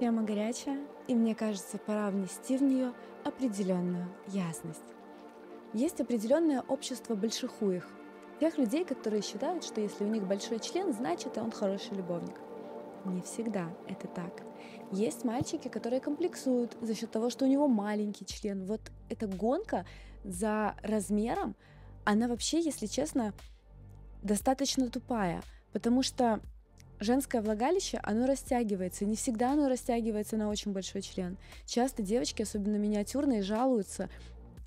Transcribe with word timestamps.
Тема 0.00 0.22
горячая, 0.22 0.80
и 1.08 1.14
мне 1.14 1.34
кажется, 1.34 1.76
пора 1.76 2.08
внести 2.08 2.56
в 2.56 2.62
нее 2.62 2.94
определенную 3.22 4.08
ясность. 4.28 4.80
Есть 5.74 6.00
определенное 6.00 6.62
общество 6.62 7.14
большихуих, 7.14 7.86
тех 8.40 8.56
людей, 8.56 8.86
которые 8.86 9.20
считают, 9.20 9.62
что 9.62 9.82
если 9.82 10.04
у 10.04 10.08
них 10.08 10.26
большой 10.26 10.58
член, 10.58 10.94
значит, 10.94 11.36
он 11.36 11.50
хороший 11.50 11.98
любовник. 11.98 12.34
Не 13.04 13.20
всегда 13.20 13.68
это 13.88 14.08
так. 14.08 14.42
Есть 14.90 15.24
мальчики, 15.24 15.68
которые 15.68 16.00
комплексуют 16.00 16.78
за 16.80 16.94
счет 16.94 17.10
того, 17.10 17.28
что 17.28 17.44
у 17.44 17.48
него 17.48 17.68
маленький 17.68 18.24
член. 18.24 18.64
Вот 18.64 18.80
эта 19.10 19.26
гонка 19.26 19.84
за 20.24 20.76
размером, 20.82 21.54
она 22.06 22.26
вообще, 22.26 22.60
если 22.60 22.86
честно, 22.86 23.34
достаточно 24.22 24.88
тупая, 24.88 25.42
потому 25.74 26.02
что 26.02 26.40
женское 27.00 27.40
влагалище, 27.40 27.98
оно 28.02 28.26
растягивается. 28.26 29.04
Не 29.04 29.16
всегда 29.16 29.52
оно 29.52 29.68
растягивается 29.68 30.36
на 30.36 30.48
очень 30.48 30.72
большой 30.72 31.02
член. 31.02 31.36
Часто 31.66 32.02
девочки, 32.02 32.42
особенно 32.42 32.76
миниатюрные, 32.76 33.42
жалуются, 33.42 34.08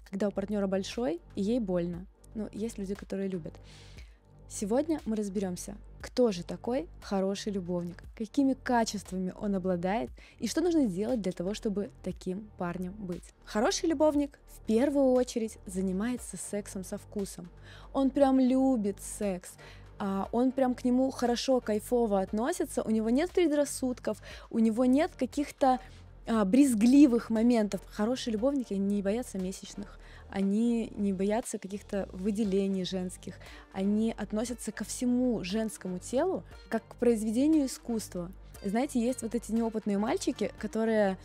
когда 0.10 0.28
у 0.28 0.32
партнера 0.32 0.68
большой, 0.68 1.22
и 1.36 1.42
ей 1.42 1.60
больно. 1.60 2.06
Ну, 2.36 2.50
есть 2.52 2.78
люди, 2.78 2.96
которые 2.96 3.30
любят. 3.30 3.54
Сегодня 4.50 5.00
мы 5.06 5.16
разберемся, 5.16 5.76
кто 6.00 6.32
же 6.32 6.44
такой 6.44 6.88
хороший 7.02 7.52
любовник, 7.52 8.04
какими 8.16 8.54
качествами 8.54 9.34
он 9.40 9.56
обладает 9.56 10.12
и 10.38 10.48
что 10.48 10.62
нужно 10.62 10.86
сделать 10.86 11.22
для 11.22 11.32
того, 11.32 11.54
чтобы 11.56 11.90
таким 12.04 12.52
парнем 12.58 12.94
быть. 12.94 13.24
Хороший 13.46 13.90
любовник 13.90 14.38
в 14.48 14.66
первую 14.68 15.14
очередь 15.14 15.58
занимается 15.66 16.38
сексом 16.38 16.84
со 16.84 16.98
вкусом. 16.98 17.50
Он 17.94 18.12
прям 18.12 18.40
любит 18.40 18.98
секс, 19.02 19.54
он 20.32 20.52
прям 20.52 20.76
к 20.76 20.84
нему 20.84 21.12
хорошо, 21.12 21.62
кайфово 21.62 22.20
относится, 22.20 22.82
у 22.84 22.90
него 22.90 23.10
нет 23.10 23.32
предрассудков, 23.32 24.18
у 24.50 24.60
него 24.60 24.86
нет 24.86 25.12
каких-то 25.18 25.80
а, 26.28 26.44
брезгливых 26.44 27.30
моментов. 27.30 27.82
Хорошие 27.90 28.34
любовники 28.34 28.74
не 28.74 29.02
боятся 29.02 29.38
месячных, 29.38 29.98
они 30.30 30.92
не 30.98 31.14
боятся 31.14 31.58
каких-то 31.58 32.10
выделений 32.12 32.84
женских, 32.84 33.36
они 33.72 34.14
относятся 34.18 34.72
ко 34.72 34.84
всему 34.84 35.44
женскому 35.44 36.00
телу 36.00 36.44
как 36.70 36.86
к 36.88 36.96
произведению 36.96 37.68
искусства. 37.68 38.30
Знаете, 38.64 39.00
есть 39.00 39.22
вот 39.22 39.36
эти 39.36 39.52
неопытные 39.52 39.98
мальчики, 39.98 40.52
которые 40.58 41.18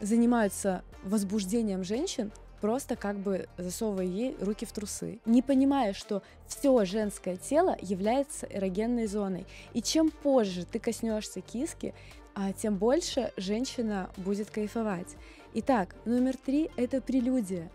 занимаются 0.00 0.82
возбуждением 1.04 1.84
женщин, 1.84 2.32
просто 2.64 2.96
как 2.96 3.18
бы 3.18 3.46
засовывая 3.58 4.06
ей 4.06 4.38
руки 4.40 4.64
в 4.64 4.72
трусы, 4.72 5.18
не 5.26 5.42
понимая, 5.42 5.92
что 5.92 6.22
все 6.46 6.86
женское 6.86 7.36
тело 7.36 7.76
является 7.82 8.46
эрогенной 8.46 9.06
зоной. 9.06 9.44
И 9.74 9.82
чем 9.82 10.10
позже 10.10 10.64
ты 10.64 10.78
коснешься 10.78 11.42
киски, 11.42 11.92
а 12.34 12.54
тем 12.54 12.76
больше 12.76 13.32
женщина 13.36 14.08
будет 14.16 14.48
кайфовать. 14.48 15.14
Итак, 15.52 15.94
номер 16.06 16.38
три– 16.38 16.70
это 16.76 17.02
прелюдия. 17.02 17.70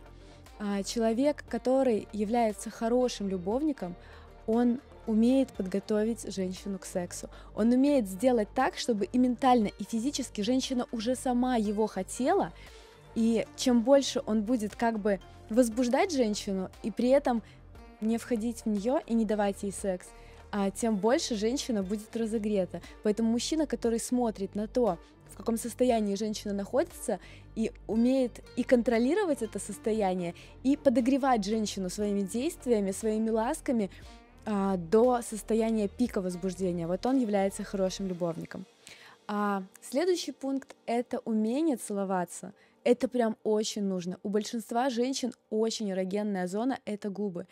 А 0.58 0.82
человек, 0.82 1.46
который 1.48 2.08
является 2.12 2.72
хорошим 2.72 3.30
любовником, 3.30 3.96
он 4.48 4.82
умеет 5.06 5.50
подготовить 5.50 6.34
женщину 6.34 6.80
к 6.80 6.86
сексу. 6.86 7.30
Он 7.56 7.72
умеет 7.72 8.08
сделать 8.08 8.48
так, 8.56 8.76
чтобы 8.76 9.06
и 9.06 9.20
ментально, 9.20 9.68
и 9.68 9.84
физически 9.84 10.42
женщина 10.42 10.88
уже 10.92 11.16
сама 11.16 11.58
его 11.58 11.86
хотела– 11.86 12.54
и 13.20 13.46
чем 13.58 13.82
больше 13.82 14.22
он 14.26 14.44
будет 14.44 14.78
как 14.78 14.98
бы 14.98 15.20
возбуждать 15.50 16.14
женщину 16.14 16.70
и 16.84 16.90
при 16.90 17.10
этом 17.10 17.44
не 18.00 18.18
входить 18.18 18.62
в 18.62 18.66
нее 18.68 19.02
и 19.08 19.14
не 19.14 19.26
давать 19.26 19.62
ей 19.62 19.74
секс, 19.74 20.08
а 20.54 20.72
тем 20.72 20.96
больше 20.96 21.36
женщина 21.36 21.84
будет 21.84 22.16
разогрета. 22.16 22.82
Поэтому 23.04 23.30
мужчина, 23.30 23.68
который 23.68 24.00
смотрит 24.00 24.56
на 24.56 24.68
то, 24.68 24.98
в 25.34 25.36
каком 25.36 25.58
состоянии 25.58 26.16
женщина 26.16 26.54
находится, 26.54 27.20
и 27.56 27.74
умеет 27.88 28.40
и 28.56 28.64
контролировать 28.64 29.42
это 29.42 29.60
состояние, 29.60 30.34
и 30.64 30.78
подогревать 30.78 31.44
женщину 31.44 31.90
своими 31.90 32.22
действиями, 32.22 32.92
своими 32.92 33.30
ласками 33.30 33.92
а, 34.46 34.78
до 34.78 35.22
состояния 35.24 35.90
пика 35.90 36.22
возбуждения. 36.22 36.88
Вот 36.88 37.06
он 37.06 37.18
является 37.18 37.66
хорошим 37.66 38.08
любовником. 38.08 38.66
А 39.28 39.64
следующий 39.82 40.32
пункт— 40.32 40.74
это 40.86 41.20
умение 41.26 41.76
целоваться— 41.76 42.54
это 42.90 43.08
прям 43.08 43.38
очень 43.44 43.84
нужно. 43.84 44.18
У 44.24 44.30
большинства 44.30 44.90
женщин 44.90 45.32
очень 45.52 45.92
эрогенная 45.92 46.48
зона— 46.48 46.80
это 46.86 47.12
губы. 47.12 47.46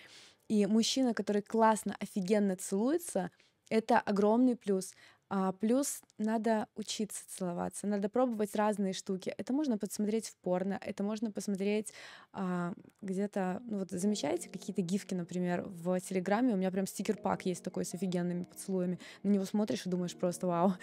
И 0.47 0.65
мужчина, 0.65 1.13
который 1.13 1.43
классно, 1.43 1.95
офигенно 1.99 2.55
целуется, 2.55 3.29
это 3.69 3.99
огромный 3.99 4.55
плюс. 4.55 4.95
А 5.29 5.51
плюс 5.51 6.01
надо 6.17 6.67
учиться 6.75 7.21
целоваться, 7.27 7.85
надо 7.85 8.09
пробовать 8.09 8.55
разные 8.55 8.93
штуки. 8.93 9.31
Это 9.37 9.53
можно 9.53 9.77
посмотреть 9.77 10.29
в 10.29 10.37
порно, 10.37 10.79
это 10.81 11.03
можно 11.03 11.31
посмотреть 11.31 11.93
а, 12.33 12.73
где-то, 13.03 13.61
ну 13.65 13.79
вот 13.79 13.91
замечаете 13.91 14.49
какие-то 14.49 14.81
гифки, 14.81 15.13
например, 15.13 15.65
в 15.67 15.99
Телеграме, 15.99 16.53
у 16.53 16.57
меня 16.57 16.71
прям 16.71 16.87
стикер-пак 16.87 17.45
есть 17.45 17.63
такой 17.63 17.85
с 17.85 17.93
офигенными 17.93 18.45
поцелуями. 18.45 18.99
На 19.21 19.29
него 19.29 19.45
смотришь 19.45 19.85
и 19.85 19.89
думаешь 19.89 20.15
просто 20.15 20.47
вау. 20.47 20.73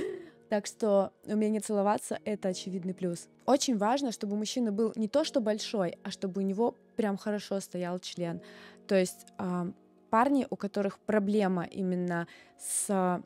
Так 0.49 0.67
что 0.67 1.13
умение 1.25 1.61
целоваться— 1.61 2.19
это 2.25 2.49
очевидный 2.49 2.95
плюс. 2.95 3.29
Очень 3.47 3.77
важно, 3.77 4.13
чтобы 4.13 4.37
мужчина 4.37 4.73
был 4.73 4.93
не 4.97 5.09
то 5.09 5.25
что 5.25 5.41
большой, 5.41 5.99
а 6.03 6.11
чтобы 6.11 6.41
у 6.41 6.45
него 6.45 6.77
прям 6.97 7.17
хорошо 7.17 7.61
стоял 7.61 7.99
член. 7.99 8.41
То 8.87 8.95
есть 8.95 9.27
э, 9.39 9.73
парни, 10.11 10.47
у 10.51 10.57
которых 10.57 10.99
проблема 10.99 11.65
именно 11.65 12.29
с 12.59 13.23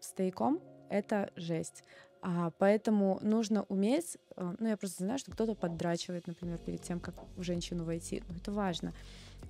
стояком, 0.00 0.60
это 0.88 1.30
жесть. 1.36 1.84
А, 2.20 2.52
поэтому 2.58 3.18
нужно 3.20 3.64
уметь, 3.68 4.16
а, 4.36 4.54
ну 4.58 4.68
я 4.68 4.76
просто 4.76 5.04
знаю, 5.04 5.18
что 5.18 5.32
кто-то 5.32 5.54
поддрачивает, 5.54 6.26
например, 6.26 6.58
перед 6.58 6.82
тем, 6.82 7.00
как 7.00 7.14
в 7.36 7.42
женщину 7.42 7.84
войти. 7.84 8.22
Ну 8.28 8.36
это 8.36 8.52
важно. 8.52 8.94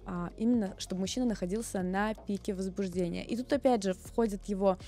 А, 0.04 0.30
именно, 0.36 0.74
чтобы 0.78 1.02
мужчина 1.02 1.26
находился 1.26 1.82
на 1.82 2.14
пике 2.14 2.54
возбуждения. 2.54 3.24
И 3.24 3.36
тут 3.36 3.52
опять 3.52 3.82
же 3.84 3.94
входят 3.94 4.44
его 4.46 4.78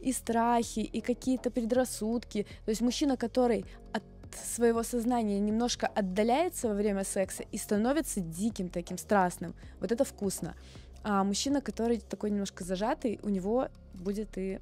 и 0.00 0.12
страхи, 0.12 0.80
и 0.80 1.00
какие-то 1.00 1.50
предрассудки. 1.50 2.46
То 2.64 2.70
есть 2.70 2.80
мужчина, 2.80 3.16
который 3.16 3.66
от 3.92 4.02
своего 4.34 4.82
сознания 4.82 5.38
немножко 5.38 5.86
отдаляется 5.86 6.68
во 6.68 6.74
время 6.74 7.04
секса 7.04 7.44
и 7.52 7.58
становится 7.58 8.20
диким 8.20 8.70
таким 8.70 8.96
страстным. 8.96 9.54
Вот 9.80 9.92
это 9.92 10.04
вкусно. 10.04 10.54
А 11.04 11.22
мужчина, 11.22 11.60
который 11.60 11.98
такой 11.98 12.30
немножко 12.30 12.64
зажатый, 12.64 13.20
у 13.22 13.28
него 13.28 13.68
будет 13.92 14.38
и 14.38 14.58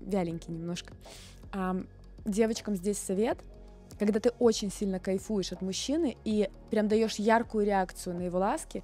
вяленький 0.00 0.52
немножко. 0.52 0.92
А 1.52 1.76
девочкам 2.26 2.76
здесь 2.76 2.98
совет, 2.98 3.38
когда 3.98 4.20
ты 4.20 4.30
очень 4.38 4.70
сильно 4.70 4.98
кайфуешь 4.98 5.52
от 5.52 5.62
мужчины 5.62 6.16
и 6.24 6.50
прям 6.70 6.88
даешь 6.88 7.16
яркую 7.16 7.66
реакцию 7.66 8.16
на 8.16 8.22
его 8.22 8.38
ласки, 8.38 8.82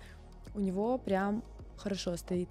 у 0.57 0.61
него 0.61 0.99
прям 0.99 1.45
хорошо 1.77 2.17
стоит. 2.17 2.49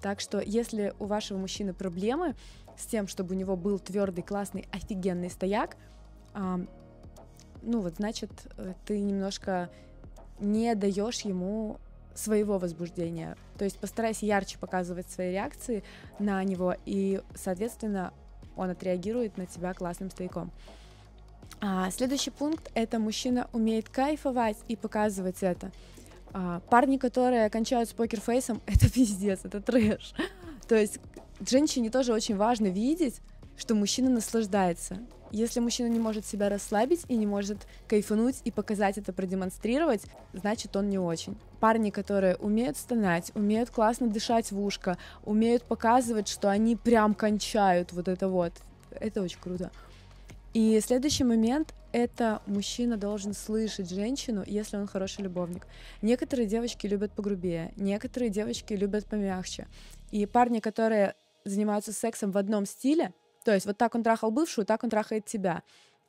Так 0.00 0.20
что, 0.20 0.40
если 0.40 0.94
у 0.98 1.04
вашего 1.04 1.38
мужчины 1.38 1.74
проблемы, 1.74 2.34
с 2.76 2.86
тем, 2.86 3.06
чтобы 3.06 3.34
у 3.34 3.38
него 3.38 3.54
был 3.56 3.78
твердый, 3.78 4.24
классный, 4.24 4.66
офигенный 4.72 5.30
стояк, 5.30 5.76
ну 6.34 7.80
вот, 7.80 7.96
значит, 7.96 8.30
э, 8.56 8.74
ты 8.86 8.98
немножко 9.00 9.70
не 10.40 10.74
даешь 10.74 11.20
ему 11.20 11.78
своего 12.14 12.58
возбуждения. 12.58 13.36
То 13.56 13.64
есть 13.64 13.78
постарайся 13.78 14.26
ярче 14.26 14.58
показывать 14.58 15.08
свои 15.08 15.30
реакции 15.30 15.84
на 16.18 16.42
него, 16.42 16.74
и, 16.84 17.22
соответственно, 17.34 18.12
он 18.56 18.70
отреагирует 18.70 19.36
на 19.36 19.46
тебя 19.46 19.72
классным 19.74 20.10
стояком. 20.10 20.50
А, 21.60 21.90
следующий 21.90 22.30
пункт— 22.30 22.70
это 22.74 22.98
мужчина 22.98 23.48
умеет 23.52 23.88
кайфовать 23.88 24.58
и 24.66 24.74
показывать 24.74 25.42
это. 25.42 25.70
А, 26.34 26.60
парни, 26.70 26.96
которые 26.96 27.50
кончают 27.50 27.88
с 27.88 27.92
покерфейсом, 27.92 28.62
это 28.66 28.90
пиздец, 28.90 29.40
это 29.44 29.60
трэш. 29.60 30.14
То 30.68 30.76
есть 30.76 30.98
женщине 31.48 31.90
тоже 31.90 32.12
очень 32.12 32.36
важно 32.36 32.68
видеть, 32.68 33.20
что 33.56 33.74
мужчина 33.74 34.10
наслаждается. 34.10 34.98
Если 35.30 35.60
мужчина 35.60 35.86
не 35.86 35.98
может 35.98 36.26
себя 36.26 36.50
расслабить 36.50 37.04
и 37.08 37.16
не 37.16 37.26
может 37.26 37.66
кайфануть 37.88 38.42
и 38.44 38.50
показать 38.50 38.98
это, 38.98 39.14
продемонстрировать, 39.14 40.02
значит 40.34 40.76
он 40.76 40.90
не 40.90 40.98
очень. 40.98 41.38
Парни, 41.58 41.88
которые 41.88 42.36
умеют 42.36 42.76
стонать, 42.76 43.32
умеют 43.34 43.70
классно 43.70 44.08
дышать 44.08 44.52
в 44.52 44.60
ушко, 44.62 44.98
умеют 45.24 45.62
показывать, 45.62 46.28
что 46.28 46.50
они 46.50 46.76
прям 46.76 47.14
кончают 47.14 47.92
вот 47.92 48.08
это 48.08 48.28
вот, 48.28 48.52
это 48.90 49.22
очень 49.22 49.40
круто. 49.40 49.70
И 50.54 50.78
следующий 50.80 51.24
момент— 51.24 51.74
это 51.92 52.42
мужчина 52.46 52.98
должен 52.98 53.32
слышать 53.32 53.88
женщину, 53.88 54.44
если 54.46 54.76
он 54.76 54.86
хороший 54.86 55.22
любовник. 55.22 55.66
Некоторые 56.02 56.46
девочки 56.46 56.86
любят 56.86 57.12
погрубее, 57.12 57.72
некоторые 57.76 58.28
девочки 58.28 58.74
любят 58.74 59.06
помягче. 59.06 59.66
И 60.10 60.26
парни, 60.26 60.60
которые 60.60 61.14
занимаются 61.44 61.92
сексом 61.92 62.32
в 62.32 62.38
одном 62.38 62.66
стиле, 62.66 63.14
то 63.44 63.52
есть 63.54 63.64
вот 63.66 63.78
так 63.78 63.94
он 63.94 64.02
трахал 64.02 64.30
бывшую, 64.30 64.66
так 64.66 64.84
он 64.84 64.90
трахает 64.90 65.24
тебя. 65.24 65.62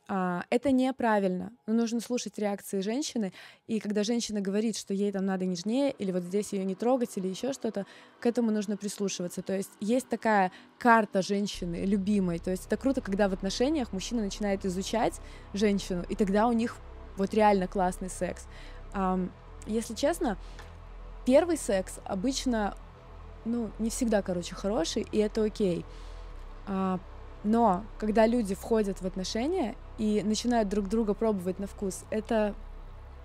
А, 0.07 0.43
это 0.49 0.71
неправильно. 0.71 1.51
Но 1.65 1.73
нужно 1.73 1.99
слушать 2.01 2.37
реакции 2.37 2.81
женщины. 2.81 3.31
И 3.67 3.79
когда 3.79 4.03
женщина 4.03 4.41
говорит, 4.41 4.77
что 4.77 4.93
ей 4.93 5.11
там 5.11 5.25
надо 5.25 5.45
нежнее, 5.45 5.91
или 5.91 6.11
вот 6.11 6.23
здесь 6.23 6.53
ее 6.53 6.65
не 6.65 6.75
трогать, 6.75 7.17
или 7.17 7.27
еще 7.27 7.53
что-то, 7.53 7.85
к 8.19 8.25
этому 8.25 8.51
нужно 8.51 8.77
прислушиваться. 8.77 9.41
То 9.41 9.55
есть 9.55 9.71
есть 9.79 10.09
такая 10.09 10.51
карта 10.77 11.21
женщины, 11.21 11.85
любимой. 11.85 12.39
То 12.39 12.51
есть 12.51 12.65
это 12.67 12.77
круто, 12.77 13.01
когда 13.01 13.29
в 13.29 13.33
отношениях 13.33 13.93
мужчина 13.93 14.21
начинает 14.21 14.65
изучать 14.65 15.19
женщину, 15.53 16.03
и 16.09 16.15
тогда 16.15 16.47
у 16.47 16.51
них 16.51 16.75
вот 17.17 17.33
реально 17.33 17.67
классный 17.67 18.09
секс. 18.09 18.47
Если 19.65 19.93
честно, 19.93 20.37
первый 21.25 21.57
секс 21.57 21.99
обычно, 22.05 22.75
ну, 23.45 23.71
не 23.79 23.89
всегда, 23.89 24.21
короче, 24.21 24.55
хороший, 24.55 25.07
и 25.11 25.17
это 25.19 25.43
окей. 25.43 25.85
Но 27.43 27.83
когда 27.97 28.25
люди 28.25 28.55
входят 28.55 29.01
в 29.01 29.05
отношения 29.05 29.75
и 29.97 30.21
начинают 30.23 30.69
друг 30.69 30.87
друга 30.87 31.13
пробовать 31.13 31.59
на 31.59 31.67
вкус, 31.67 32.05
это 32.09 32.55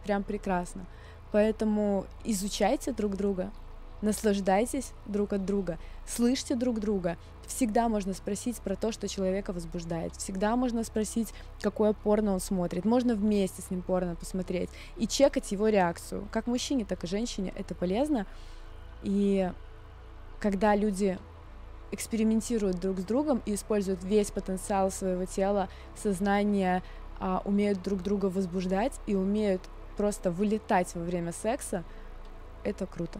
прям 0.04 0.24
прекрасно. 0.24 0.86
Поэтому 1.30 2.06
изучайте 2.24 2.92
друг 2.92 3.16
друга, 3.16 3.50
наслаждайтесь 4.02 4.92
друг 5.06 5.32
от 5.32 5.44
друга, 5.44 5.78
слышьте 6.06 6.54
друг 6.54 6.80
друга. 6.80 7.16
Всегда 7.46 7.88
можно 7.88 8.12
спросить 8.12 8.58
про 8.58 8.76
то, 8.76 8.92
что 8.92 9.08
человека 9.08 9.52
возбуждает. 9.52 10.14
Всегда 10.16 10.56
можно 10.56 10.84
спросить, 10.84 11.32
какое 11.62 11.92
порно 11.92 12.34
он 12.34 12.40
смотрит. 12.40 12.84
Можно 12.84 13.14
вместе 13.14 13.62
с 13.62 13.70
ним 13.70 13.82
порно 13.82 14.16
посмотреть 14.16 14.68
и 14.96 15.06
чекать 15.06 15.50
его 15.52 15.68
реакцию. 15.68 16.28
Как 16.30 16.46
мужчине, 16.46 16.84
так 16.84 17.04
и 17.04 17.06
женщине 17.06 17.52
это 17.56 17.74
полезно. 17.74 18.26
И 19.02 19.50
когда 20.40 20.74
люди 20.76 21.18
экспериментируют 21.92 22.78
друг 22.80 23.00
с 23.00 23.04
другом 23.04 23.42
и 23.46 23.54
используют 23.54 24.02
весь 24.04 24.30
потенциал 24.30 24.90
своего 24.90 25.24
тела, 25.24 25.68
сознания, 25.96 26.82
а, 27.20 27.42
умеют 27.44 27.82
друг 27.82 28.02
друга 28.02 28.26
возбуждать 28.26 28.92
и 29.06 29.14
умеют 29.14 29.62
просто 29.96 30.30
вылетать 30.30 30.94
во 30.94 31.02
время 31.02 31.32
секса, 31.32 31.84
это 32.64 32.86
круто. 32.86 33.18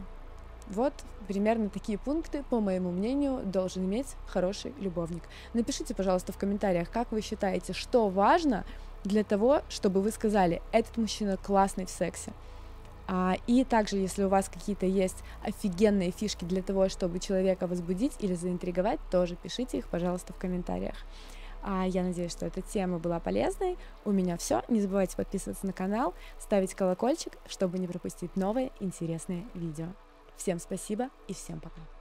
Вот 0.69 0.93
примерно 1.26 1.70
такие 1.70 1.99
пункты, 1.99 2.44
по 2.50 2.61
моему 2.61 2.91
мнению, 2.91 3.41
должен 3.44 3.85
иметь 3.85 4.15
хороший 4.26 4.75
любовник. 4.79 5.23
Напишите, 5.55 5.94
пожалуйста, 5.94 6.32
в 6.32 6.38
комментариях, 6.38 6.91
как 6.91 7.11
вы 7.11 7.23
считаете, 7.23 7.73
что 7.73 8.09
важно 8.09 8.65
для 9.05 9.25
того, 9.25 9.62
чтобы 9.69 10.03
вы 10.03 10.11
сказали, 10.11 10.62
этот 10.73 10.97
мужчина 10.97 11.37
классный 11.37 11.87
в 11.87 11.91
сексе. 11.91 12.32
А, 13.10 13.37
и 13.46 13.64
также, 13.64 13.96
если 13.96 14.25
у 14.25 14.28
вас 14.28 14.50
какие-то 14.50 14.84
есть 14.84 15.25
офигенные 15.43 16.10
фишки 16.10 16.44
для 16.44 16.62
того, 16.62 16.90
чтобы 16.90 17.19
человека 17.19 17.66
возбудить 17.66 18.12
или 18.20 18.34
заинтриговать, 18.34 19.00
тоже 19.10 19.34
пишите 19.34 19.78
их, 19.78 19.88
пожалуйста, 19.88 20.34
в 20.34 20.37
комментариях. 20.37 20.94
А 21.62 21.87
я 21.87 22.02
надеюсь, 22.02 22.32
что 22.32 22.46
эта 22.46 22.60
тема 22.60 22.99
была 22.99 23.19
полезной. 23.19 23.78
У 24.05 24.12
меня 24.12 24.37
все. 24.37 24.62
Не 24.69 24.81
забывайте 24.81 25.16
подписываться 25.16 25.66
на 25.66 25.72
канал, 25.72 26.14
ставить 26.38 26.75
колокольчик, 26.75 27.32
чтобы 27.49 27.78
не 27.78 27.88
пропустить 27.88 28.37
новые 28.37 28.70
интересные 28.78 29.44
видео. 29.55 29.87
Всем 30.37 30.60
спасибо 30.60 31.08
и 31.26 31.34
всем 31.34 31.60
пока. 31.60 31.98